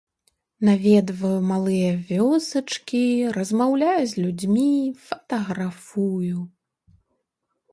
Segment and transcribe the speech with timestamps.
[0.67, 3.03] Наведваю малыя вёсачкі,
[3.37, 4.67] размаўляю з людзьмі,
[5.11, 6.35] фатаграфую.